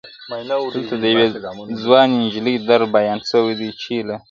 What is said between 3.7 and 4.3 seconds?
چي له,